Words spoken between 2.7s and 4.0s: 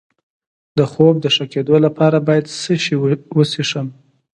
شی وڅښم؟